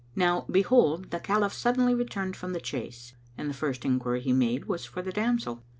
Now, 0.15 0.47
behold, 0.49 1.11
the 1.11 1.19
Caliph 1.19 1.53
suddenly 1.53 1.93
returned 1.93 2.35
from 2.35 2.53
the 2.53 2.59
chase, 2.59 3.13
and 3.37 3.47
the 3.47 3.53
first 3.53 3.85
enquiry 3.85 4.21
he 4.21 4.33
made 4.33 4.65
was 4.65 4.83
for 4.83 5.03
the 5.03 5.11
damsel. 5.11 5.61